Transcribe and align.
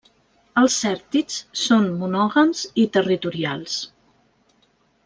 Els 0.61 0.77
cèrtids 0.83 1.35
són 1.65 1.87
monògams 2.01 2.65
i 2.85 2.89
territorials. 2.99 3.79